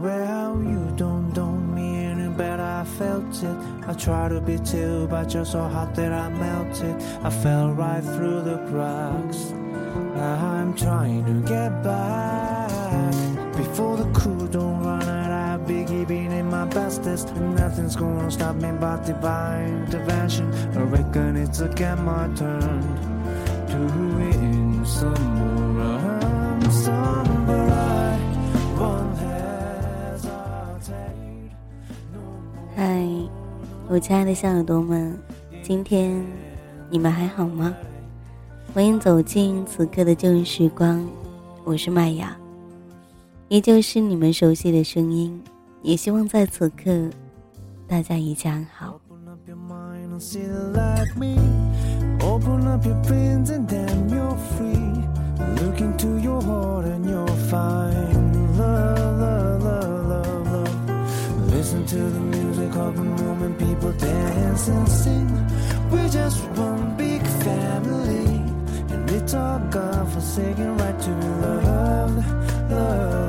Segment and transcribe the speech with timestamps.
[0.00, 3.56] Well, you don't know me any better, I felt it.
[3.84, 6.94] I tried to be too, but you're so hot that I melted.
[7.24, 9.50] I fell right through the cracks.
[10.14, 12.70] Now I'm trying to get back.
[13.56, 17.30] Before the crew don't run out, I'll be giving it my bestest.
[17.30, 20.54] And nothing's gonna stop me but divine intervention.
[20.78, 22.82] I reckon it's again my turn
[23.70, 23.78] to
[24.16, 25.57] win some more.
[34.00, 35.18] 亲爱的小耳朵们，
[35.62, 36.24] 今天
[36.88, 37.74] 你们还好吗？
[38.72, 41.04] 欢迎走进此刻的旧日时光，
[41.64, 42.36] 我是麦雅，
[43.48, 45.42] 依旧是你们熟悉的声音，
[45.82, 47.10] 也希望在此刻
[47.88, 49.00] 大家一切安好。
[64.66, 65.28] And sing.
[65.90, 68.26] We're just one big family,
[68.92, 73.27] and it's our God-forsaken right to be loved, love,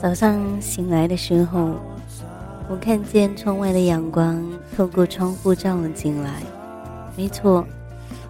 [0.00, 1.74] 早上醒来的时候，
[2.68, 4.40] 我看见窗外的阳光
[4.76, 6.40] 透过窗户照了进来。
[7.16, 7.66] 没错，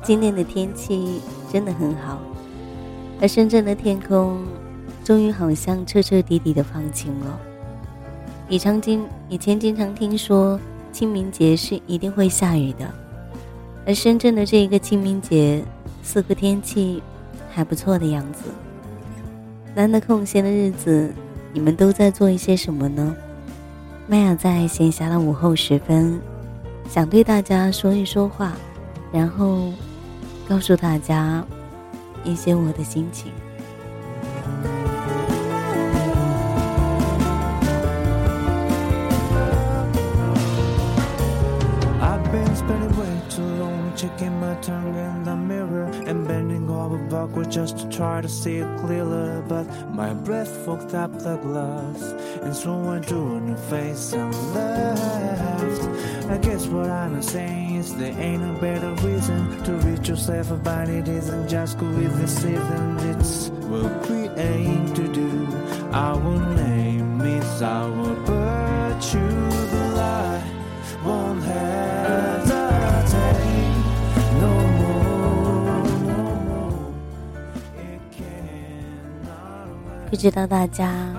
[0.03, 1.21] 今天的天气
[1.53, 2.23] 真的很好，
[3.21, 4.39] 而深圳的天空
[5.05, 7.39] 终于好像彻彻底底的放晴了。
[8.49, 10.59] 以常经以前经常听说
[10.91, 12.91] 清明节是一定会下雨的，
[13.87, 15.63] 而深圳的这一个清明节
[16.03, 17.03] 似乎天气
[17.51, 18.45] 还不错的样子。
[19.75, 21.13] 难得空闲的日子，
[21.53, 23.15] 你们都在做一些什么呢？
[24.07, 26.21] 麦雅在闲暇的午后时分，
[26.89, 28.53] 想对大家说一说话，
[29.13, 29.73] 然后
[30.49, 31.45] 告诉大家
[32.25, 33.31] 一些我的心情。
[44.63, 49.45] Tongue in the mirror and bending over backward just to try to see it clearer.
[49.49, 52.03] But my breath fogged up the glass,
[52.43, 56.31] and so I drew the face and left.
[56.31, 60.89] I guess what I'm saying is there ain't a better reason to reach yourself about
[60.89, 63.03] it isn't just coincidence.
[63.05, 65.47] It's what we aim to do.
[65.93, 69.19] Our name is our virtue.
[69.75, 70.45] The light
[71.05, 71.58] won't hesitate
[80.11, 81.15] 不知道大家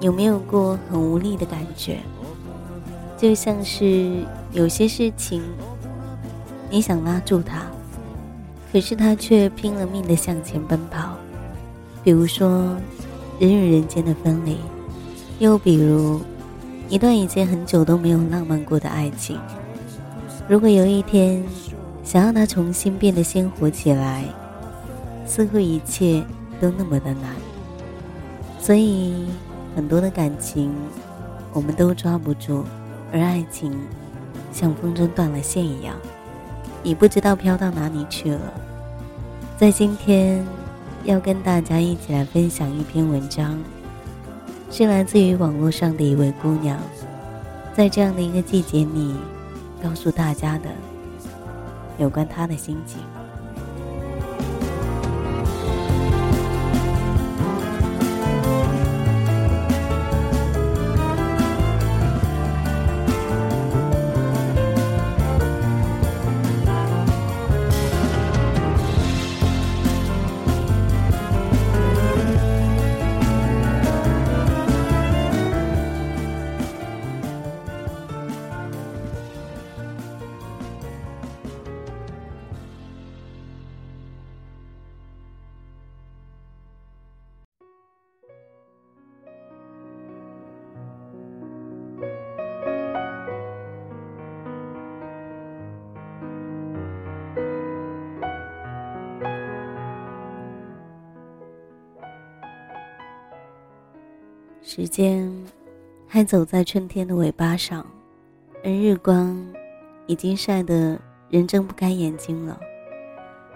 [0.00, 1.98] 有没有过很无力的感觉？
[3.18, 5.42] 就像是有些事情，
[6.70, 7.60] 你想拉住它，
[8.72, 11.14] 可是它却拼了命的向前奔跑。
[12.02, 12.74] 比如说，
[13.38, 14.56] 人与人间的分离，
[15.38, 16.22] 又比如
[16.88, 19.38] 一段已经很久都没有浪漫过的爱情。
[20.48, 21.44] 如果有一天
[22.02, 24.24] 想要它重新变得鲜活起来，
[25.26, 26.24] 似乎一切
[26.58, 27.36] 都那么的难。
[28.60, 29.26] 所以，
[29.74, 30.72] 很多的感情
[31.52, 32.64] 我们都抓不住，
[33.12, 33.72] 而爱情
[34.52, 35.96] 像风筝断了线一样，
[36.82, 38.40] 也不知道飘到哪里去了。
[39.56, 40.46] 在今天，
[41.04, 43.58] 要跟大家一起来分享一篇文章，
[44.70, 46.78] 是来自于网络上的一位姑娘，
[47.74, 49.16] 在这样的一个季节里，
[49.82, 50.68] 告诉大家的
[51.98, 53.00] 有关她的心情。
[104.72, 105.28] 时间
[106.06, 107.84] 还走在春天的尾巴上，
[108.62, 109.36] 而日光
[110.06, 110.96] 已经晒得
[111.28, 112.56] 人睁不开眼睛了。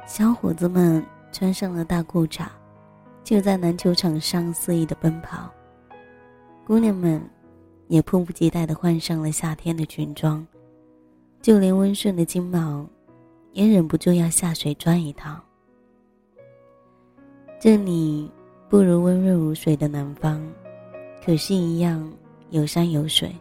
[0.09, 1.01] 小伙子们
[1.31, 2.49] 穿上了大裤衩，
[3.23, 5.49] 就在篮球场上肆意的奔跑。
[6.67, 7.23] 姑娘们
[7.87, 10.45] 也迫不及待的换上了夏天的裙装，
[11.41, 12.85] 就连温顺的金毛，
[13.53, 15.41] 也忍不住要下水转一趟。
[17.61, 18.29] 这里
[18.69, 20.45] 不如温润如水的南方，
[21.25, 22.13] 可是，一样
[22.51, 23.35] 有山有水。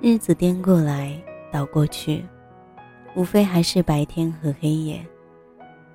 [0.00, 1.16] 日子颠过来
[1.52, 2.24] 倒过去，
[3.14, 5.00] 无非还是白天和黑夜，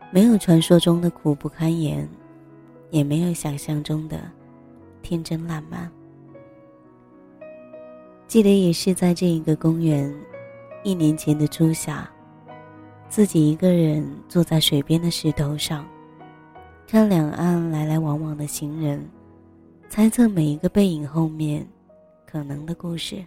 [0.10, 2.08] 没有传说中的苦不堪言，
[2.92, 4.22] 也没有想象中的
[5.02, 5.92] 天真烂漫。
[8.26, 10.10] 记得也是在这一个公园，
[10.84, 12.10] 一年前的初夏，
[13.10, 15.86] 自己一个人坐在水边的石头上，
[16.88, 19.06] 看两岸来来往往的行人，
[19.90, 21.68] 猜测每一个背影后面
[22.26, 23.26] 可能的故事。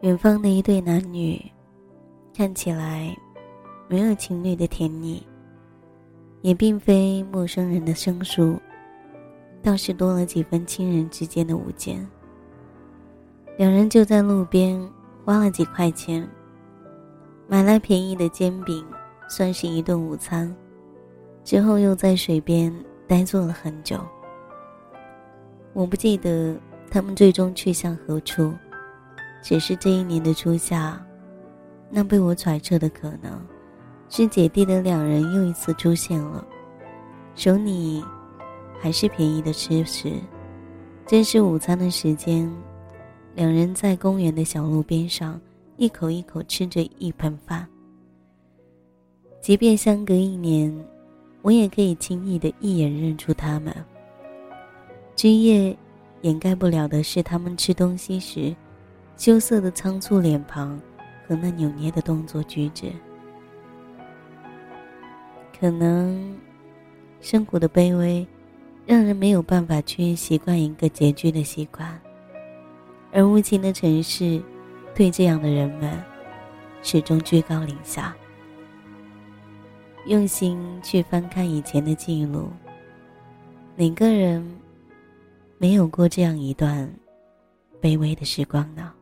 [0.00, 1.40] 远方的一对男女，
[2.34, 3.14] 看起来
[3.86, 5.22] 没有情侣的甜蜜。
[6.40, 8.60] 也并非陌生人的生疏，
[9.62, 12.06] 倒是多了几分亲人之间的无间。
[13.56, 14.78] 两人就在路边
[15.24, 16.28] 花了几块钱，
[17.48, 18.84] 买来便宜的煎饼，
[19.28, 20.54] 算是一顿午餐。
[21.42, 22.74] 之后又在水边
[23.06, 23.98] 呆坐了很久。
[25.72, 26.56] 我不记得
[26.90, 28.52] 他们最终去向何处，
[29.42, 30.98] 只是这一年的初夏，
[31.90, 33.40] 那被我揣测的可能。
[34.08, 36.46] 是姐弟的两人又一次出现了，
[37.34, 38.04] 手里
[38.80, 40.12] 还是便宜的吃食。
[41.06, 42.50] 正是午餐的时间，
[43.34, 45.40] 两人在公园的小路边上
[45.76, 47.66] 一口一口吃着一盆饭。
[49.44, 50.74] 即便相隔一年，
[51.42, 53.76] 我也可以轻易的一眼认出他们。
[55.14, 55.76] 枝叶
[56.22, 58.56] 掩盖不了的是他们吃东西时
[59.18, 60.80] 羞涩的仓促脸庞
[61.28, 62.90] 和那扭捏的动作举止。
[65.60, 66.34] 可能，
[67.20, 68.26] 生活的卑微，
[68.86, 72.00] 让人没有办法去习惯一个拮据的习惯，
[73.12, 74.42] 而无情的城市，
[74.94, 76.02] 对这样的人们，
[76.82, 78.16] 始终居高临下。
[80.06, 82.50] 用心去翻看以前的记录，
[83.74, 84.44] 哪个人
[85.56, 86.92] 没有过这样一段
[87.80, 88.92] 卑微的时光呢？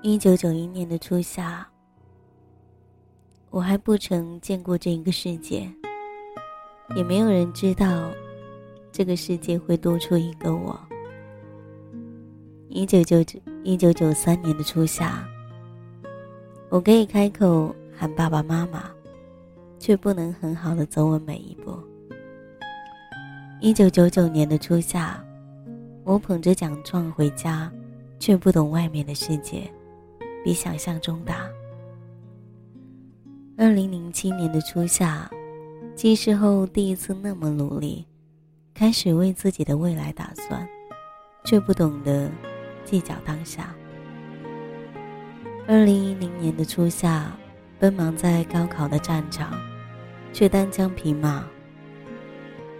[0.00, 1.66] 一九九一年的初夏，
[3.50, 5.68] 我还不曾见过这一个世界，
[6.94, 8.08] 也没有人知道
[8.92, 10.78] 这个世界会多出一个我。
[12.68, 15.28] 一九九九一九九三年的初夏，
[16.68, 18.84] 我可以开口喊爸爸妈妈，
[19.80, 21.76] 却不能很好的走稳每一步。
[23.60, 25.20] 一九九九年的初夏，
[26.04, 27.68] 我捧着奖状回家，
[28.20, 29.68] 却不懂外面的世界。
[30.44, 31.48] 比想象中大。
[33.56, 35.28] 二零零七年的初夏，
[35.96, 38.06] 记事后第一次那么努力，
[38.72, 40.66] 开始为自己的未来打算，
[41.44, 42.30] 却不懂得
[42.84, 43.74] 计较当下。
[45.66, 47.32] 二零一零年的初夏，
[47.80, 49.60] 奔忙在高考的战场，
[50.32, 51.44] 却单枪匹马。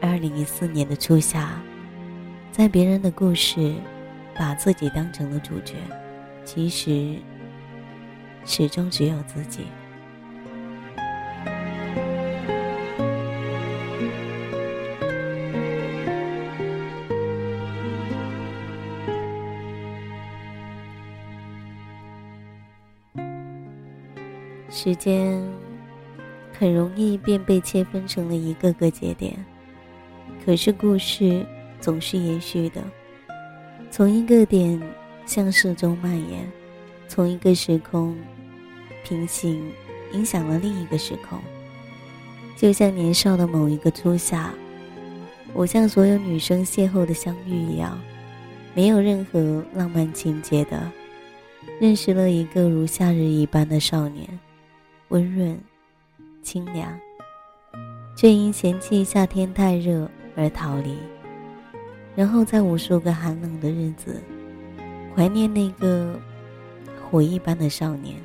[0.01, 1.61] 二零一四年的初夏，
[2.53, 3.75] 在别人的故事，
[4.37, 5.75] 把自己当成了主角，
[6.45, 7.17] 其实。
[8.49, 9.67] 始终只有自己。
[24.71, 25.43] 时间
[26.59, 29.37] 很容易便被切分成了一个个节点，
[30.47, 31.45] 可是故事
[31.81, 32.83] 总是延续的，
[33.91, 34.81] 从一个点
[35.27, 36.51] 向四周蔓延，
[37.07, 38.17] 从一个时空。
[39.09, 39.73] 平行，
[40.13, 41.39] 影响了另一个时空。
[42.55, 44.53] 就像年少的某一个初夏，
[45.55, 47.99] 我像所有女生邂逅的相遇一样，
[48.75, 50.93] 没有任何浪漫情节的，
[51.81, 54.29] 认识了一个如夏日一般的少年，
[55.09, 55.59] 温润、
[56.43, 56.93] 清凉，
[58.15, 60.99] 却因嫌弃夏天太热而逃离。
[62.15, 64.21] 然后在无数个寒冷的日子，
[65.17, 66.21] 怀念那个
[67.09, 68.17] 火一般的少年。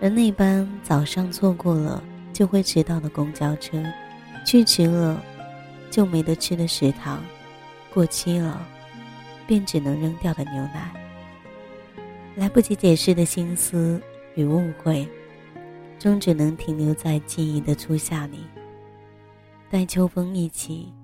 [0.00, 2.02] 而那班早上错过了
[2.32, 3.82] 就会迟到的公交车，
[4.46, 5.20] 去迟了
[5.90, 7.20] 就没得吃的食堂，
[7.92, 8.64] 过期了，
[9.46, 10.92] 便只能扔掉的牛奶。
[12.36, 14.00] 来不及解释的心思
[14.36, 15.08] 与误会，
[15.98, 18.38] 终只能停留在记忆的初夏里。
[19.68, 20.94] 待秋风一起，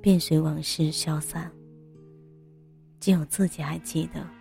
[0.00, 1.50] 便随往事消散。
[2.98, 4.37] 只有自己还记得。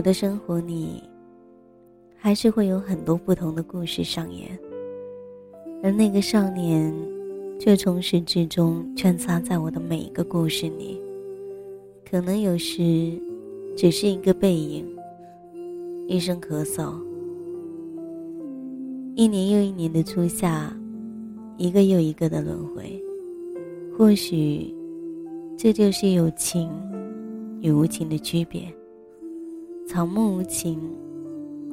[0.00, 1.02] 我的生活里，
[2.16, 4.58] 还是会有很多不同的故事上演，
[5.82, 6.90] 而那个少年，
[7.58, 10.98] 却从始至终穿插在我的每一个故事里。
[12.10, 13.12] 可能有时，
[13.76, 14.88] 只是一个背影，
[16.08, 16.94] 一声咳嗽，
[19.14, 20.74] 一年又一年的初夏，
[21.58, 22.98] 一个又一个的轮回。
[23.98, 24.74] 或许，
[25.58, 26.70] 这就是有情
[27.60, 28.64] 与无情的区别。
[29.90, 30.78] 草木无情，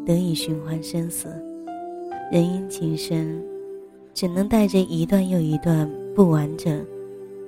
[0.03, 1.29] 得以循环生死；
[2.31, 3.39] 人因情深，
[4.11, 6.83] 只能带着一段又一段不完整，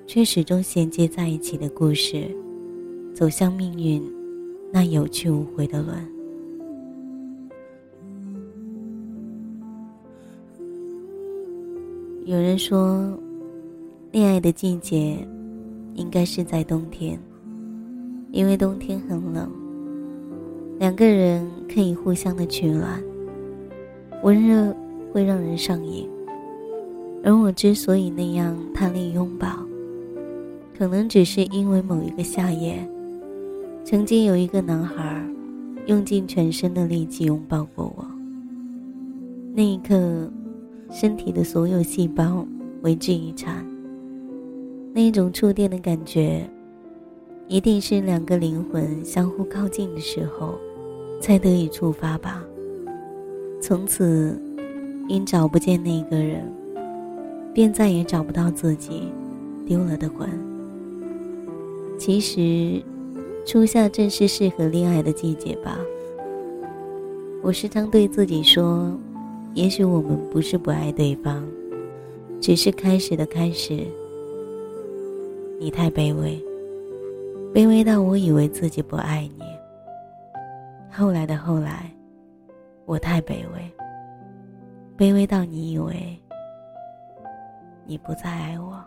[0.06, 2.30] 却始终衔接在一起的故事，
[3.16, 4.00] 走向命运
[4.72, 5.98] 那有去无回的轮。
[12.28, 13.12] 有人说，
[14.12, 15.18] 恋爱的季节
[15.96, 17.20] 应该是在冬天，
[18.32, 19.52] 因为冬天很冷。
[20.80, 23.04] 两个人可以互相的取暖，
[24.24, 24.74] 温热
[25.12, 26.10] 会让人上瘾。
[27.22, 29.50] 而我之所以那样贪恋拥抱，
[30.78, 32.80] 可能只是因为某一个夏夜，
[33.84, 35.22] 曾经有一个男孩，
[35.86, 38.06] 用尽全身的力气拥抱过我。
[39.54, 40.32] 那一刻，
[40.90, 42.48] 身体的所有细胞
[42.84, 43.66] 为之一颤。
[44.94, 46.50] 那一种触电的感觉，
[47.50, 50.58] 一定是两个灵魂相互靠近的时候。
[51.20, 52.44] 才得以触发吧。
[53.62, 54.40] 从此，
[55.08, 56.52] 因找不见那个人，
[57.54, 59.12] 便再也找不到自己
[59.68, 60.30] 丢了的魂。
[61.98, 62.82] 其实，
[63.46, 65.78] 初夏正是适合恋爱的季节吧。
[67.42, 68.98] 我时常对自己说，
[69.54, 71.46] 也许我们不是不爱对方，
[72.40, 73.80] 只是开始的开始，
[75.60, 76.42] 你太卑微，
[77.54, 79.44] 卑微到我以为自己不爱你。
[81.00, 81.90] 后来的后来，
[82.86, 83.74] 我太卑微，
[84.98, 86.22] 卑微到你以为
[87.86, 88.84] 你不再爱我。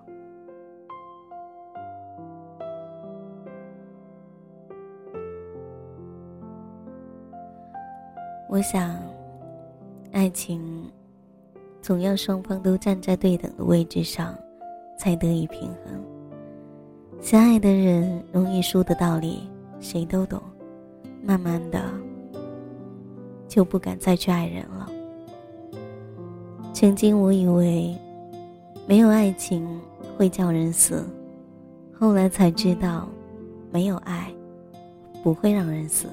[8.46, 8.94] 我想，
[10.12, 10.92] 爱情
[11.80, 14.38] 总要双方都站在对等的位置上，
[14.98, 16.04] 才得以平衡。
[17.22, 19.50] 相爱的人容易输的道理，
[19.80, 20.42] 谁都懂。
[21.24, 21.80] 慢慢的，
[23.48, 24.90] 就不敢再去爱人了。
[26.72, 27.96] 曾经我以为，
[28.88, 29.80] 没有爱情
[30.16, 31.06] 会叫人死，
[31.92, 33.08] 后来才知道，
[33.70, 34.34] 没有爱
[35.22, 36.08] 不会让人死，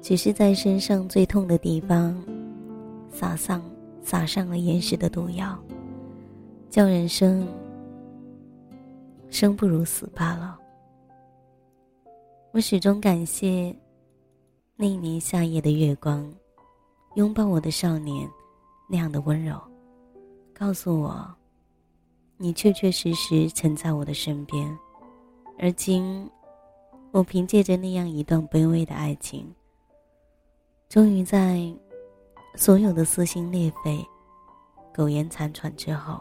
[0.00, 2.20] 只是在身上最痛的地方，
[3.08, 3.62] 撒上
[4.02, 5.56] 撒上了岩石的毒药，
[6.68, 7.46] 叫人生
[9.30, 10.58] 生不如死罢了。
[12.50, 13.74] 我始终感谢。
[14.82, 16.28] 那一年夏夜的月光，
[17.14, 18.28] 拥抱我的少年，
[18.88, 19.56] 那样的温柔，
[20.52, 21.32] 告诉我，
[22.36, 24.76] 你确确实实曾在我的身边。
[25.56, 26.28] 而今，
[27.12, 29.54] 我凭借着那样一段卑微的爱情，
[30.88, 31.72] 终于在
[32.56, 34.04] 所有的撕心裂肺、
[34.92, 36.20] 苟延残喘之后，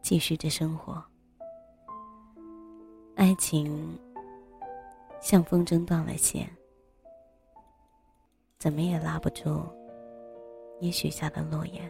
[0.00, 1.02] 继续着生活。
[3.16, 3.98] 爱情
[5.20, 6.48] 像风筝断了线。
[8.66, 9.64] 怎么也拉不住
[10.80, 11.88] 你许下的诺言。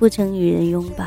[0.00, 1.04] 不曾与人拥抱，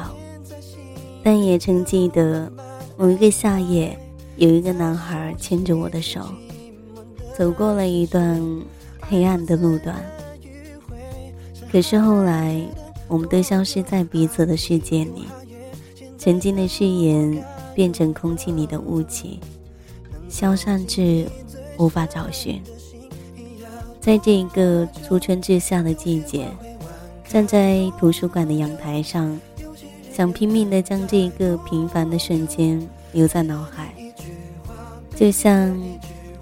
[1.23, 2.53] 但也曾记得
[2.95, 3.97] 某一个夏夜，
[4.35, 6.21] 有一个男孩牵着我的手，
[7.35, 8.39] 走过了一段
[9.01, 9.95] 黑暗的路段。
[11.71, 12.63] 可是后来，
[13.07, 15.25] 我们都消失在彼此的世界里，
[16.19, 19.39] 曾经的誓言变成空气里的雾气，
[20.29, 21.25] 消散至
[21.79, 22.61] 无法找寻。
[23.99, 26.47] 在这一个初春至夏的季节，
[27.33, 29.35] 站在图书馆的阳台上，
[30.13, 32.79] 想拼命地将这一个平凡的瞬间
[33.11, 33.91] 留在脑海，
[35.15, 35.75] 就像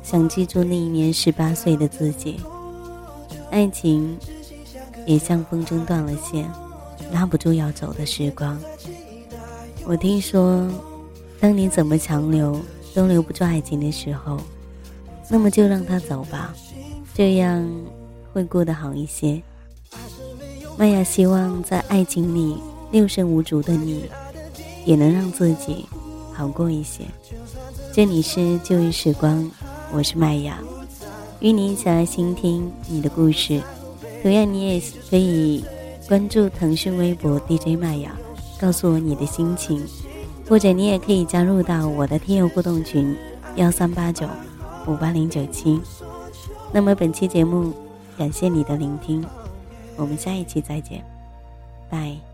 [0.03, 2.41] 想记住那一年十八岁的自己。
[3.51, 4.17] 爱情
[5.05, 6.51] 也像风筝断了线，
[7.13, 8.59] 拉不住要走的时光。
[9.85, 10.69] 我听说，
[11.39, 12.59] 当你怎么强留
[12.93, 14.37] 都留不住爱情的时候，
[15.29, 16.53] 那么就让它走吧。
[17.13, 17.65] 这样
[18.33, 19.41] 会过得好一些。
[20.77, 22.57] 麦雅希望在爱情里
[22.91, 24.05] 六神无主的你，
[24.85, 25.85] 也能让自己
[26.33, 27.03] 好过一些。
[27.93, 29.49] 这里是旧日时光，
[29.93, 30.57] 我是麦雅，
[31.39, 33.61] 与你一起来倾听你的故事。
[34.23, 35.63] 同样，你也可以
[36.07, 38.15] 关注腾讯微博 DJ 麦雅，
[38.59, 39.85] 告诉我你的心情，
[40.47, 43.15] 或者你也可以加入到我的听友互动群
[43.55, 44.27] 幺三八九
[44.87, 45.79] 五八零九七。
[46.71, 47.73] 那么本期节目，
[48.17, 49.23] 感谢你的聆听，
[50.01, 51.05] 我们下一期再见，
[51.87, 52.30] 拜。